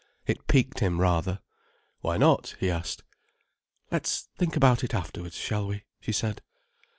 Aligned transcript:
It 0.25 0.47
piqued 0.47 0.79
him 0.79 0.99
rather. 0.99 1.41
"Why 1.99 2.17
not?" 2.17 2.55
he 2.59 2.71
asked. 2.71 3.03
"Let's 3.91 4.29
think 4.35 4.55
about 4.55 4.83
it 4.83 4.95
afterwards, 4.95 5.35
shall 5.35 5.67
we?" 5.67 5.83
she 5.99 6.11
said. 6.11 6.41